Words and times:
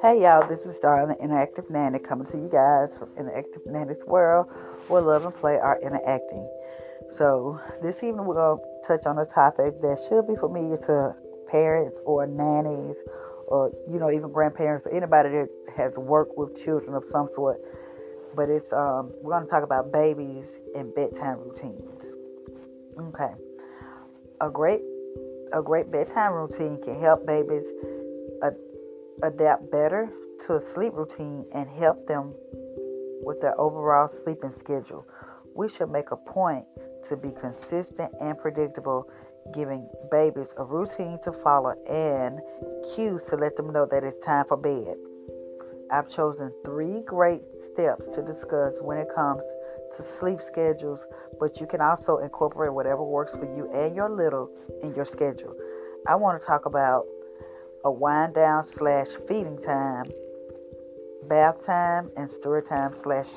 Hey 0.00 0.22
y'all, 0.22 0.46
this 0.46 0.60
is 0.60 0.80
the 0.80 1.16
Interactive 1.20 1.68
Nanny, 1.68 1.98
coming 1.98 2.28
to 2.28 2.36
you 2.36 2.48
guys 2.48 2.96
from 2.96 3.08
Interactive 3.16 3.66
Nanny's 3.66 4.04
World, 4.06 4.46
where 4.86 5.02
love 5.02 5.24
and 5.24 5.34
play 5.34 5.56
are 5.56 5.80
interacting. 5.82 6.48
So, 7.18 7.60
this 7.82 7.96
evening 7.96 8.26
we're 8.26 8.34
going 8.34 8.60
to 8.60 8.86
touch 8.86 9.06
on 9.06 9.18
a 9.18 9.26
topic 9.26 9.80
that 9.80 9.98
should 10.08 10.28
be 10.28 10.36
familiar 10.36 10.76
to 10.76 11.16
parents 11.50 11.98
or 12.04 12.28
nannies 12.28 12.94
or, 13.48 13.72
you 13.90 13.98
know, 13.98 14.12
even 14.12 14.30
grandparents 14.30 14.86
or 14.86 14.94
anybody 14.94 15.30
that 15.30 15.48
has 15.76 15.94
worked 15.96 16.38
with 16.38 16.62
children 16.62 16.94
of 16.94 17.02
some 17.10 17.28
sort. 17.34 17.60
But 18.36 18.50
it's, 18.50 18.72
um, 18.72 19.12
we're 19.20 19.32
going 19.32 19.46
to 19.46 19.50
talk 19.50 19.64
about 19.64 19.90
babies 19.90 20.46
and 20.76 20.94
bedtime 20.94 21.40
routines. 21.40 22.04
Okay. 22.96 23.45
A 24.40 24.50
great, 24.50 24.82
a 25.52 25.62
great 25.62 25.90
bedtime 25.90 26.32
routine 26.32 26.78
can 26.82 27.00
help 27.00 27.26
babies 27.26 27.64
adapt 29.22 29.70
better 29.70 30.10
to 30.46 30.56
a 30.56 30.72
sleep 30.74 30.92
routine 30.94 31.46
and 31.54 31.68
help 31.68 32.06
them 32.06 32.34
with 33.22 33.40
their 33.40 33.58
overall 33.58 34.10
sleeping 34.22 34.52
schedule. 34.60 35.06
We 35.54 35.68
should 35.70 35.90
make 35.90 36.10
a 36.10 36.16
point 36.16 36.66
to 37.08 37.16
be 37.16 37.30
consistent 37.30 38.12
and 38.20 38.36
predictable, 38.38 39.08
giving 39.54 39.88
babies 40.10 40.48
a 40.58 40.64
routine 40.64 41.18
to 41.24 41.32
follow 41.32 41.74
and 41.88 42.40
cues 42.94 43.22
to 43.30 43.36
let 43.36 43.56
them 43.56 43.72
know 43.72 43.86
that 43.86 44.04
it's 44.04 44.22
time 44.24 44.44
for 44.48 44.56
bed. 44.56 44.96
I've 45.90 46.10
chosen 46.10 46.52
three 46.64 47.00
great 47.06 47.42
steps 47.72 48.02
to 48.14 48.22
discuss 48.22 48.74
when 48.80 48.98
it 48.98 49.08
comes 49.14 49.40
to 49.96 50.04
sleep 50.18 50.38
schedules, 50.46 51.00
but 51.38 51.60
you 51.60 51.66
can 51.66 51.80
also 51.80 52.18
incorporate 52.18 52.72
whatever 52.72 53.02
works 53.02 53.32
for 53.32 53.44
you 53.56 53.70
and 53.72 53.94
your 53.94 54.10
little 54.10 54.50
in 54.82 54.94
your 54.94 55.04
schedule. 55.04 55.54
I 56.08 56.14
want 56.16 56.40
to 56.40 56.46
talk 56.46 56.66
about 56.66 57.04
a 57.84 57.90
wind 57.90 58.34
down 58.34 58.66
slash 58.76 59.08
feeding 59.28 59.60
time, 59.62 60.04
bath 61.28 61.64
time, 61.64 62.10
and 62.16 62.30
story 62.30 62.62
time 62.62 62.94
slash 63.02 63.28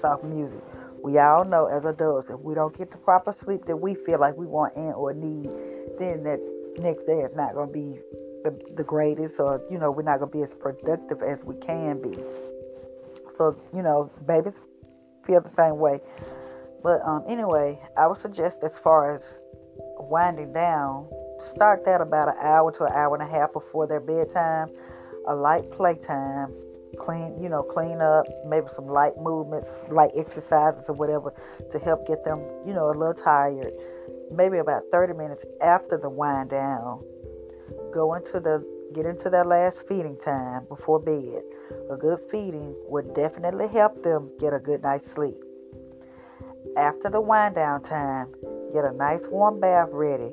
soft 0.00 0.24
music. 0.24 0.62
We 1.02 1.18
all 1.18 1.44
know 1.44 1.66
as 1.66 1.84
adults, 1.84 2.30
if 2.30 2.38
we 2.40 2.54
don't 2.54 2.76
get 2.76 2.90
the 2.90 2.98
proper 2.98 3.34
sleep 3.44 3.64
that 3.66 3.76
we 3.76 3.94
feel 3.94 4.20
like 4.20 4.36
we 4.36 4.46
want 4.46 4.76
and 4.76 4.94
or 4.94 5.12
need, 5.12 5.50
then 5.98 6.22
that 6.22 6.40
next 6.78 7.06
day 7.06 7.20
is 7.20 7.34
not 7.34 7.54
going 7.54 7.68
to 7.68 7.72
be 7.72 7.98
the, 8.44 8.74
the 8.76 8.84
greatest, 8.84 9.36
or 9.38 9.60
you 9.70 9.78
know, 9.78 9.90
we're 9.90 10.02
not 10.02 10.18
going 10.18 10.30
to 10.30 10.36
be 10.38 10.42
as 10.42 10.50
productive 10.60 11.22
as 11.22 11.38
we 11.44 11.56
can 11.56 12.00
be. 12.00 12.16
So, 13.36 13.56
you 13.74 13.82
know, 13.82 14.10
babies 14.26 14.54
feel 15.26 15.40
the 15.40 15.54
same 15.56 15.78
way. 15.78 16.00
But 16.82 17.00
um, 17.04 17.24
anyway, 17.28 17.78
I 17.96 18.06
would 18.06 18.20
suggest 18.20 18.58
as 18.62 18.76
far 18.78 19.14
as 19.14 19.22
winding 19.98 20.52
down, 20.52 21.08
Start 21.50 21.84
that 21.84 22.00
about 22.00 22.28
an 22.28 22.36
hour 22.40 22.70
to 22.72 22.84
an 22.84 22.92
hour 22.92 23.14
and 23.16 23.22
a 23.22 23.30
half 23.30 23.52
before 23.52 23.86
their 23.86 24.00
bedtime. 24.00 24.68
A 25.26 25.34
light 25.34 25.70
playtime, 25.70 26.52
clean, 26.98 27.40
you 27.40 27.48
know, 27.48 27.62
clean 27.62 28.00
up, 28.00 28.26
maybe 28.46 28.66
some 28.74 28.86
light 28.86 29.16
movements, 29.18 29.68
light 29.90 30.10
exercises 30.16 30.84
or 30.88 30.94
whatever 30.94 31.32
to 31.70 31.78
help 31.78 32.06
get 32.06 32.24
them, 32.24 32.40
you 32.66 32.72
know, 32.72 32.90
a 32.90 32.94
little 32.94 33.14
tired. 33.14 33.72
Maybe 34.30 34.58
about 34.58 34.82
30 34.92 35.14
minutes 35.14 35.44
after 35.60 35.98
the 35.98 36.08
wind 36.08 36.50
down, 36.50 37.04
go 37.92 38.14
into 38.14 38.40
the 38.40 38.64
get 38.94 39.06
into 39.06 39.30
their 39.30 39.44
last 39.44 39.78
feeding 39.88 40.16
time 40.24 40.66
before 40.68 41.00
bed. 41.00 41.42
A 41.90 41.96
good 41.96 42.18
feeding 42.30 42.74
would 42.88 43.14
definitely 43.14 43.68
help 43.68 44.02
them 44.02 44.30
get 44.38 44.52
a 44.52 44.58
good 44.58 44.82
night's 44.82 45.10
sleep. 45.12 45.36
After 46.76 47.10
the 47.10 47.20
wind 47.20 47.54
down 47.54 47.82
time, 47.82 48.34
get 48.72 48.84
a 48.84 48.92
nice 48.92 49.22
warm 49.30 49.60
bath 49.60 49.88
ready 49.92 50.30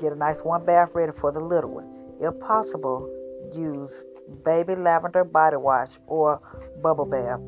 Get 0.00 0.12
a 0.12 0.16
nice 0.16 0.36
warm 0.44 0.66
bath 0.66 0.90
ready 0.92 1.12
for 1.18 1.32
the 1.32 1.40
little 1.40 1.70
one. 1.70 1.88
If 2.20 2.38
possible, 2.40 3.08
use 3.54 3.90
baby 4.44 4.74
lavender 4.74 5.24
body 5.24 5.56
wash 5.56 5.88
or 6.06 6.40
bubble 6.82 7.06
bath. 7.06 7.40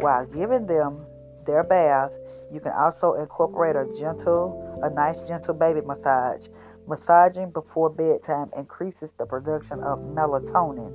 While 0.00 0.24
giving 0.26 0.66
them 0.66 1.04
their 1.44 1.62
bath, 1.62 2.10
you 2.50 2.60
can 2.60 2.72
also 2.72 3.14
incorporate 3.14 3.76
a 3.76 3.84
gentle, 3.98 4.80
a 4.82 4.88
nice 4.88 5.18
gentle 5.28 5.52
baby 5.52 5.82
massage. 5.82 6.46
Massaging 6.86 7.50
before 7.50 7.90
bedtime 7.90 8.50
increases 8.56 9.10
the 9.18 9.26
production 9.26 9.80
of 9.82 9.98
melatonin, 10.00 10.90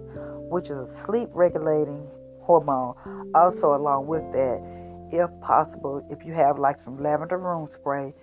which 0.49 0.65
is 0.65 0.77
a 0.77 0.89
sleep 1.05 1.29
regulating 1.33 2.05
hormone. 2.41 2.95
Also, 3.33 3.73
along 3.75 4.07
with 4.07 4.23
that, 4.33 4.61
if 5.11 5.29
possible, 5.41 6.05
if 6.11 6.25
you 6.25 6.33
have 6.33 6.59
like 6.59 6.77
some 6.79 7.01
lavender 7.01 7.37
room 7.37 7.69
spray, 7.73 8.13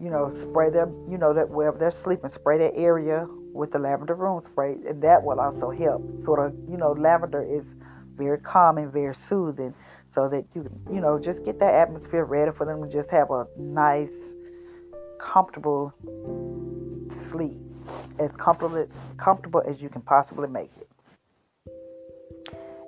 you 0.00 0.10
know, 0.10 0.32
spray 0.50 0.70
them, 0.70 1.06
you 1.10 1.18
know, 1.18 1.32
that 1.34 1.48
wherever 1.48 1.78
they're 1.78 1.90
sleeping, 1.90 2.30
spray 2.32 2.58
that 2.58 2.74
area 2.74 3.26
with 3.52 3.70
the 3.72 3.78
lavender 3.78 4.14
room 4.14 4.40
spray, 4.40 4.76
and 4.88 5.02
that 5.02 5.22
will 5.22 5.38
also 5.40 5.70
help. 5.70 6.02
Sort 6.24 6.44
of, 6.44 6.54
you 6.68 6.76
know, 6.76 6.92
lavender 6.92 7.42
is 7.42 7.64
very 8.16 8.38
calming, 8.38 8.90
very 8.90 9.14
soothing, 9.14 9.74
so 10.14 10.28
that 10.28 10.44
you, 10.54 10.68
you 10.92 11.00
know, 11.00 11.18
just 11.18 11.44
get 11.44 11.58
that 11.60 11.74
atmosphere 11.74 12.24
ready 12.24 12.50
for 12.56 12.66
them 12.66 12.82
to 12.82 12.88
just 12.88 13.10
have 13.10 13.30
a 13.30 13.46
nice, 13.56 14.12
comfortable 15.22 15.92
sleep, 17.30 17.58
as 18.18 18.30
comfortable 18.32 18.86
comfortable 19.18 19.62
as 19.68 19.80
you 19.80 19.88
can 19.88 20.02
possibly 20.02 20.48
make 20.48 20.70
it. 20.80 20.88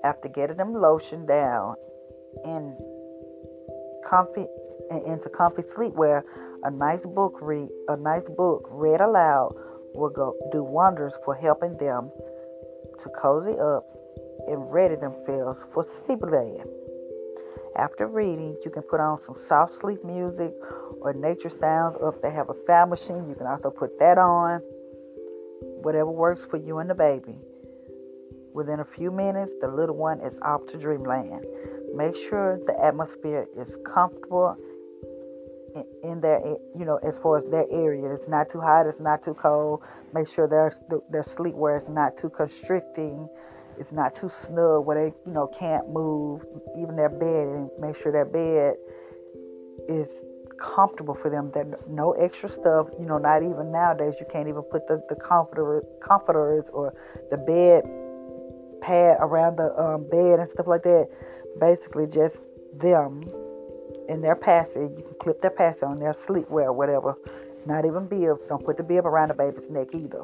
After 0.04 0.28
getting 0.28 0.56
them 0.56 0.74
lotion 0.74 1.26
down 1.26 1.76
and 2.44 2.74
comfy 4.08 4.46
into 5.06 5.28
comfy 5.28 5.62
sleepwear, 5.62 6.22
a 6.64 6.70
nice 6.70 7.02
book 7.04 7.38
read 7.40 7.68
a 7.88 7.96
nice 7.96 8.28
book 8.36 8.68
read 8.70 9.00
aloud 9.00 9.54
will 9.94 10.10
go 10.10 10.34
do 10.52 10.62
wonders 10.62 11.12
for 11.24 11.34
helping 11.34 11.76
them 11.76 12.10
to 13.02 13.08
cozy 13.20 13.58
up 13.58 13.84
and 14.48 14.72
ready 14.72 14.96
themselves 14.96 15.60
for 15.72 15.84
sleepland. 15.84 16.81
After 17.76 18.06
reading, 18.06 18.56
you 18.64 18.70
can 18.70 18.82
put 18.82 19.00
on 19.00 19.18
some 19.24 19.36
soft 19.48 19.80
sleep 19.80 20.04
music 20.04 20.52
or 21.00 21.12
nature 21.14 21.50
sounds, 21.50 21.96
or 21.98 22.14
if 22.14 22.20
they 22.20 22.30
have 22.30 22.50
a 22.50 22.54
sound 22.66 22.90
machine, 22.90 23.28
you 23.28 23.34
can 23.34 23.46
also 23.46 23.70
put 23.70 23.98
that 23.98 24.18
on. 24.18 24.60
Whatever 25.82 26.10
works 26.10 26.42
for 26.50 26.58
you 26.58 26.78
and 26.78 26.90
the 26.90 26.94
baby. 26.94 27.36
Within 28.54 28.80
a 28.80 28.84
few 28.84 29.10
minutes, 29.10 29.52
the 29.60 29.68
little 29.68 29.96
one 29.96 30.20
is 30.20 30.38
off 30.42 30.66
to 30.68 30.78
dreamland. 30.78 31.44
Make 31.94 32.14
sure 32.28 32.60
the 32.66 32.78
atmosphere 32.84 33.46
is 33.56 33.74
comfortable 33.94 34.56
in 36.02 36.20
their 36.20 36.40
you 36.78 36.84
know 36.84 36.96
as 36.96 37.14
far 37.22 37.38
as 37.38 37.50
their 37.50 37.64
area 37.70 38.12
it's 38.12 38.28
not 38.28 38.50
too 38.50 38.60
hot 38.60 38.86
it's 38.86 39.00
not 39.00 39.24
too 39.24 39.34
cold 39.34 39.82
make 40.12 40.28
sure 40.28 40.46
their 40.46 40.76
their 41.10 41.22
sleepwear 41.22 41.80
is 41.80 41.88
not 41.88 42.16
too 42.18 42.28
constricting 42.28 43.26
it's 43.78 43.92
not 43.92 44.14
too 44.14 44.30
snug 44.44 44.86
where 44.86 44.96
they 44.96 45.14
you 45.26 45.32
know 45.32 45.46
can't 45.58 45.88
move 45.90 46.42
even 46.78 46.96
their 46.96 47.08
bed 47.08 47.48
and 47.48 47.70
make 47.80 47.96
sure 47.96 48.12
their 48.12 48.24
bed 48.24 48.74
is 49.88 50.08
comfortable 50.58 51.14
for 51.14 51.30
them 51.30 51.50
that 51.54 51.66
no 51.88 52.12
extra 52.12 52.48
stuff 52.48 52.86
you 52.98 53.06
know 53.06 53.18
not 53.18 53.42
even 53.42 53.72
nowadays 53.72 54.14
you 54.20 54.26
can't 54.30 54.48
even 54.48 54.62
put 54.62 54.86
the, 54.86 55.02
the 55.08 55.16
comforter 55.16 55.82
comforters 56.00 56.64
or 56.72 56.94
the 57.30 57.36
bed 57.36 57.82
pad 58.80 59.16
around 59.20 59.56
the 59.56 59.74
um, 59.80 60.08
bed 60.08 60.38
and 60.38 60.50
stuff 60.50 60.66
like 60.66 60.82
that 60.82 61.08
basically 61.58 62.06
just 62.06 62.36
them 62.74 63.22
in 64.08 64.20
their 64.20 64.36
passage. 64.36 64.90
You 64.96 65.04
can 65.04 65.14
clip 65.20 65.40
their 65.40 65.50
passage 65.50 65.82
on 65.82 65.98
their 65.98 66.14
sleepwear 66.14 66.66
or 66.66 66.72
whatever. 66.72 67.16
Not 67.66 67.84
even 67.84 68.06
bibs. 68.06 68.42
Don't 68.48 68.64
put 68.64 68.76
the 68.76 68.82
bib 68.82 69.06
around 69.06 69.28
the 69.28 69.34
baby's 69.34 69.70
neck 69.70 69.88
either. 69.94 70.22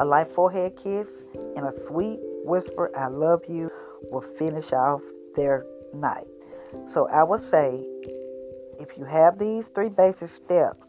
A 0.00 0.04
light 0.04 0.30
forehead 0.32 0.76
kiss 0.76 1.08
and 1.56 1.66
a 1.66 1.72
sweet 1.86 2.18
whisper, 2.44 2.90
I 2.96 3.08
love 3.08 3.42
you, 3.48 3.70
will 4.10 4.24
finish 4.38 4.72
off 4.72 5.02
their 5.34 5.66
night. 5.94 6.26
So 6.94 7.08
I 7.08 7.22
would 7.24 7.48
say 7.50 7.84
if 8.78 8.96
you 8.96 9.04
have 9.04 9.38
these 9.38 9.66
three 9.74 9.88
basic 9.88 10.30
steps, 10.44 10.86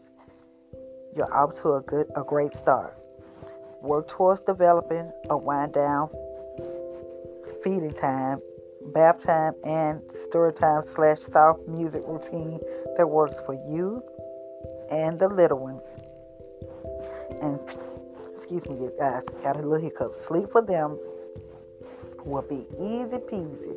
you're 1.16 1.34
off 1.34 1.60
to 1.62 1.74
a 1.74 1.80
good 1.80 2.06
a 2.14 2.22
great 2.22 2.54
start. 2.54 2.96
Work 3.82 4.08
towards 4.08 4.42
developing 4.42 5.10
a 5.28 5.36
wind 5.36 5.72
down 5.74 6.08
feeding 7.64 7.92
time 7.92 8.40
bath 8.94 9.22
time 9.22 9.52
and 9.64 10.00
story 10.28 10.52
time 10.54 10.82
slash 10.94 11.18
soft 11.32 11.60
music 11.68 12.02
routine 12.06 12.58
that 12.96 13.08
works 13.08 13.34
for 13.44 13.54
you 13.54 14.02
and 14.90 15.18
the 15.18 15.28
little 15.28 15.58
one. 15.58 15.80
And 17.42 17.58
excuse 18.50 18.80
me, 18.80 18.88
guys, 18.98 19.22
got 19.42 19.56
a 19.56 19.62
little 19.62 19.78
hiccup. 19.78 20.12
Sleep 20.26 20.50
for 20.50 20.62
them 20.62 20.98
will 22.24 22.42
be 22.42 22.66
easy 22.78 23.16
peasy. 23.16 23.76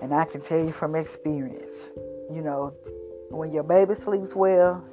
And 0.00 0.14
I 0.14 0.24
can 0.26 0.40
tell 0.40 0.64
you 0.64 0.72
from 0.72 0.94
experience, 0.94 1.90
you 2.32 2.40
know, 2.40 2.72
when 3.30 3.52
your 3.52 3.64
baby 3.64 3.94
sleeps 4.04 4.34
well, 4.34 4.84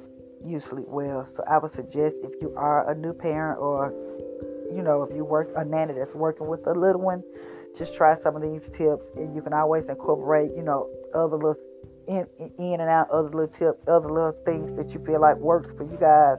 you 0.44 0.58
sleep 0.58 0.88
well. 0.88 1.28
So 1.36 1.44
I 1.48 1.58
would 1.58 1.74
suggest 1.74 2.16
if 2.24 2.32
you 2.40 2.52
are 2.56 2.90
a 2.90 2.94
new 2.94 3.12
parent 3.12 3.60
or, 3.60 3.92
you 4.74 4.82
know, 4.82 5.04
if 5.04 5.14
you 5.14 5.24
work 5.24 5.50
a 5.56 5.64
nanny 5.64 5.94
that's 5.94 6.14
working 6.14 6.48
with 6.48 6.66
a 6.66 6.72
little 6.72 7.00
one, 7.00 7.22
just 7.78 7.94
try 7.94 8.20
some 8.20 8.34
of 8.34 8.42
these 8.42 8.62
tips 8.76 9.04
and 9.16 9.34
you 9.34 9.42
can 9.42 9.54
always 9.54 9.84
incorporate 9.88 10.50
you 10.54 10.62
know 10.62 10.90
other 11.14 11.36
little 11.36 11.56
in, 12.06 12.26
in 12.58 12.80
and 12.80 12.90
out 12.90 13.08
other 13.10 13.30
little 13.30 13.48
tips, 13.48 13.80
other 13.88 14.08
little 14.08 14.36
things 14.44 14.76
that 14.76 14.92
you 14.92 15.04
feel 15.04 15.20
like 15.20 15.36
works 15.36 15.70
for 15.76 15.84
you 15.84 15.96
guys, 15.98 16.38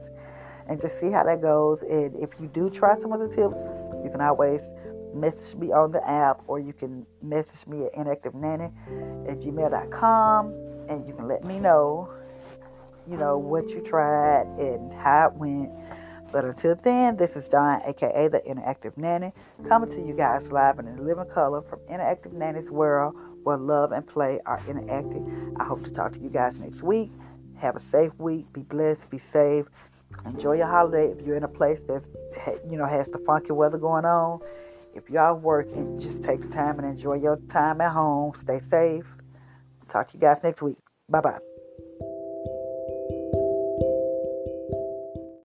and 0.68 0.80
just 0.80 0.98
see 1.00 1.10
how 1.10 1.24
that 1.24 1.40
goes. 1.40 1.80
And 1.82 2.14
if 2.16 2.30
you 2.40 2.48
do 2.48 2.70
try 2.70 2.98
some 3.00 3.12
of 3.12 3.20
the 3.20 3.28
tips, 3.28 3.56
you 4.04 4.10
can 4.10 4.20
always 4.20 4.60
message 5.14 5.54
me 5.56 5.72
on 5.72 5.92
the 5.92 6.06
app 6.08 6.42
or 6.46 6.58
you 6.58 6.72
can 6.72 7.06
message 7.22 7.66
me 7.66 7.84
at 7.84 7.94
interactivenanny 7.94 8.72
at 9.28 9.38
gmail.com 9.38 10.46
and 10.88 11.06
you 11.06 11.14
can 11.14 11.28
let 11.28 11.44
me 11.44 11.58
know, 11.58 12.12
you 13.08 13.16
know, 13.16 13.38
what 13.38 13.68
you 13.70 13.80
tried 13.80 14.46
and 14.58 14.92
how 14.92 15.28
it 15.28 15.34
went. 15.34 15.70
But 16.32 16.44
until 16.44 16.74
then, 16.74 17.16
this 17.16 17.36
is 17.36 17.46
Dawn, 17.46 17.80
aka 17.86 18.26
the 18.26 18.40
Interactive 18.40 18.96
Nanny, 18.96 19.32
coming 19.68 19.88
to 19.90 20.04
you 20.04 20.14
guys 20.14 20.50
live 20.50 20.80
and 20.80 20.88
in 20.88 21.06
living 21.06 21.26
color 21.32 21.62
from 21.62 21.78
Interactive 21.90 22.32
Nanny's 22.32 22.68
world 22.70 23.14
where 23.44 23.56
love 23.56 23.92
and 23.92 24.06
play 24.06 24.40
are 24.46 24.58
interactive. 24.60 25.54
I 25.60 25.64
hope 25.64 25.84
to 25.84 25.90
talk 25.90 26.12
to 26.14 26.18
you 26.18 26.30
guys 26.30 26.58
next 26.58 26.82
week. 26.82 27.12
Have 27.58 27.76
a 27.76 27.80
safe 27.80 28.12
week. 28.18 28.52
Be 28.52 28.62
blessed. 28.62 29.08
Be 29.10 29.18
safe. 29.18 29.66
Enjoy 30.26 30.54
your 30.54 30.66
holiday. 30.66 31.10
If 31.10 31.26
you're 31.26 31.36
in 31.36 31.44
a 31.44 31.48
place 31.48 31.80
that's 31.88 32.06
you 32.68 32.76
know 32.76 32.86
has 32.86 33.08
the 33.08 33.18
funky 33.18 33.52
weather 33.52 33.78
going 33.78 34.04
on, 34.04 34.40
if 34.94 35.10
y'all 35.10 35.36
working, 35.36 35.98
just 36.00 36.22
take 36.22 36.50
time 36.50 36.78
and 36.78 36.88
enjoy 36.88 37.14
your 37.14 37.38
time 37.48 37.80
at 37.80 37.92
home. 37.92 38.32
Stay 38.40 38.60
safe. 38.70 39.06
Talk 39.88 40.08
to 40.08 40.14
you 40.14 40.20
guys 40.20 40.38
next 40.42 40.62
week. 40.62 40.78
Bye 41.08 41.20
bye. 41.20 41.53